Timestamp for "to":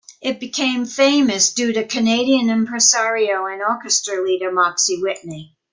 1.73-1.85